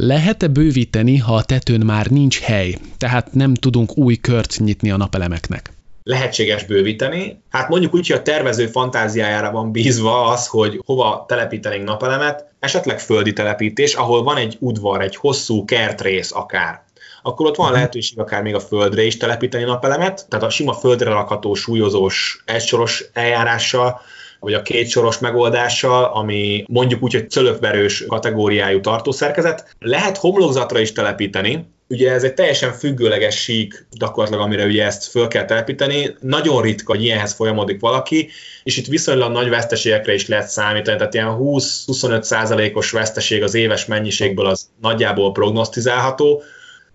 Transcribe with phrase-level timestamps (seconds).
[0.00, 4.96] Lehet-e bővíteni, ha a tetőn már nincs hely, tehát nem tudunk új kört nyitni a
[4.96, 5.72] napelemeknek?
[6.02, 7.42] lehetséges bővíteni.
[7.50, 13.00] Hát mondjuk úgy, hogy a tervező fantáziájára van bízva az, hogy hova telepítenénk napelemet, esetleg
[13.00, 16.86] földi telepítés, ahol van egy udvar, egy hosszú kertrész akár
[17.22, 17.74] akkor ott van mhm.
[17.74, 23.04] lehetőség akár még a földre is telepíteni napelemet, tehát a sima földre lakható súlyozós egysoros
[23.12, 24.00] eljárással,
[24.40, 29.76] vagy a kétsoros megoldással, ami mondjuk úgy, hogy cölöpverős kategóriájú tartószerkezet.
[29.78, 35.28] Lehet homlokzatra is telepíteni, ugye ez egy teljesen függőleges sík gyakorlatilag, amire ugye ezt föl
[35.28, 36.16] kell telepíteni.
[36.20, 38.28] Nagyon ritka, hogy ilyenhez folyamodik valaki,
[38.62, 43.86] és itt viszonylag nagy veszteségekre is lehet számítani, tehát ilyen 20-25 százalékos veszteség az éves
[43.86, 46.42] mennyiségből az nagyjából prognosztizálható,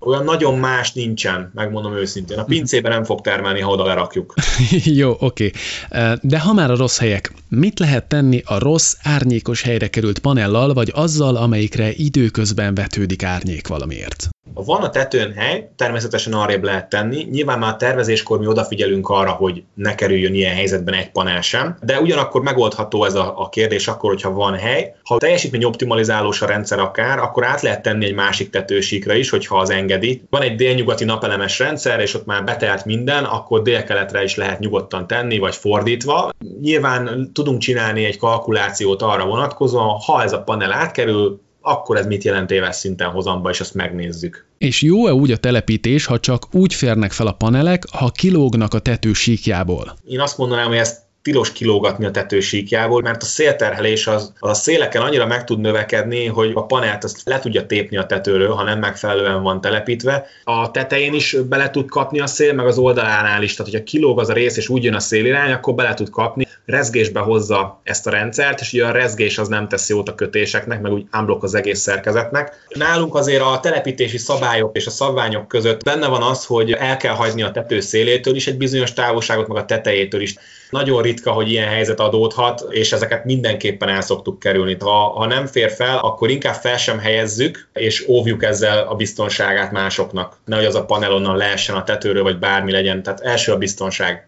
[0.00, 2.38] olyan nagyon más nincsen, megmondom őszintén.
[2.38, 4.34] A pincében nem fog termelni, ha oda lerakjuk.
[5.00, 5.50] Jó, oké.
[5.90, 6.16] Okay.
[6.22, 10.74] De ha már a rossz helyek, mit lehet tenni a rossz, árnyékos helyre került panellal,
[10.74, 14.28] vagy azzal, amelyikre időközben vetődik árnyék valamiért?
[14.54, 17.22] Ha van a tetőn hely, természetesen arrébb lehet tenni.
[17.30, 21.76] Nyilván már a tervezéskor mi odafigyelünk arra, hogy ne kerüljön ilyen helyzetben egy panel sem,
[21.82, 24.94] de ugyanakkor megoldható ez a, a kérdés akkor, hogyha van hely.
[25.02, 29.58] Ha teljesítmény optimalizálós a rendszer akár, akkor át lehet tenni egy másik tetősíkra is, hogyha
[29.58, 30.22] az engedi.
[30.30, 35.06] Van egy délnyugati napelemes rendszer, és ott már betelt minden, akkor délkeletre is lehet nyugodtan
[35.06, 36.30] tenni, vagy fordítva.
[36.60, 42.24] Nyilván tudunk csinálni egy kalkulációt arra vonatkozóan, ha ez a panel átkerül, akkor ez mit
[42.24, 44.46] jelent éves szinten hozamba, és ezt megnézzük.
[44.58, 48.78] És jó-e úgy a telepítés, ha csak úgy férnek fel a panelek, ha kilógnak a
[48.78, 49.96] tető síkjából?
[50.06, 54.54] Én azt mondanám, hogy ezt tilos kilógatni a tetősíkjából, mert a szélterhelés az, az a
[54.54, 58.62] széleken annyira meg tud növekedni, hogy a panelt azt le tudja tépni a tetőről, ha
[58.62, 60.26] nem megfelelően van telepítve.
[60.44, 64.20] A tetején is bele tud kapni a szél, meg az oldalánál is, tehát hogyha kilóg
[64.20, 68.06] az a rész és úgy jön a szélirány, akkor bele tud kapni, rezgésbe hozza ezt
[68.06, 71.42] a rendszert, és ugye a rezgés az nem tesz jót a kötéseknek, meg úgy unblock
[71.42, 72.66] az egész szerkezetnek.
[72.68, 77.14] Nálunk azért a telepítési szabályok és a szabványok között benne van az, hogy el kell
[77.14, 80.34] hagyni a tető szélétől is egy bizonyos távolságot, meg a tetejétől is.
[80.70, 84.76] Nagyon ritka, hogy ilyen helyzet adódhat, és ezeket mindenképpen el szoktuk kerülni.
[84.80, 89.72] Ha, ha nem fér fel, akkor inkább fel sem helyezzük, és óvjuk ezzel a biztonságát
[89.72, 90.36] másoknak.
[90.44, 93.02] Nehogy az a panel onnan leessen a tetőről, vagy bármi legyen.
[93.02, 94.18] Tehát első a biztonság.